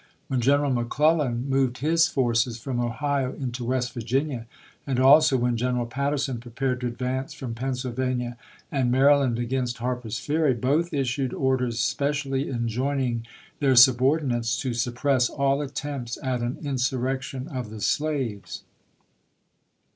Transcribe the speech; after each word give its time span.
When 0.29 0.41
General 0.41 0.71
McClellan 0.71 1.47
moved 1.47 1.77
his 1.77 2.07
forces 2.07 2.57
from 2.57 2.79
Ohio 2.79 3.33
into 3.35 3.63
West 3.63 3.93
Virginia, 3.93 4.47
and 4.87 4.99
also 4.99 5.37
when 5.37 5.55
General 5.57 5.85
Patterson 5.85 6.39
prepared 6.39 6.81
to 6.81 6.87
advance 6.87 7.35
from 7.35 7.53
Penn 7.53 7.75
sylvania 7.75 8.35
and 8.71 8.91
Maryland 8.91 9.37
against 9.37 9.77
Harper's 9.77 10.17
Ferry, 10.17 10.55
both 10.55 10.91
issued 10.91 11.35
orders 11.35 11.79
specially 11.79 12.49
enjoining 12.49 13.27
their 13.59 13.75
sub 13.75 14.01
ordinates 14.01 14.59
to 14.61 14.73
suppress 14.73 15.29
all 15.29 15.61
attempts 15.61 16.17
at 16.23 16.41
an 16.41 16.55
insurrec 16.63 17.21
tion 17.21 17.47
of 17.49 17.69
the 17.69 17.79
slaves. 17.79 18.63